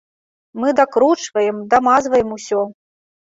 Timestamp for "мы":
0.61-0.69